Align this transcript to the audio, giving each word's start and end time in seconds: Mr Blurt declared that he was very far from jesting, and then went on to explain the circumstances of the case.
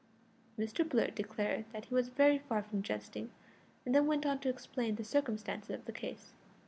Mr 0.57 0.83
Blurt 0.83 1.13
declared 1.13 1.65
that 1.71 1.85
he 1.85 1.93
was 1.93 2.09
very 2.09 2.39
far 2.39 2.63
from 2.63 2.81
jesting, 2.81 3.29
and 3.85 3.93
then 3.93 4.07
went 4.07 4.25
on 4.25 4.39
to 4.39 4.49
explain 4.49 4.95
the 4.95 5.03
circumstances 5.03 5.69
of 5.69 5.85
the 5.85 5.91
case. 5.91 6.33